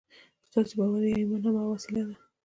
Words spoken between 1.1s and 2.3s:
ايمان هماغه وسيله ده.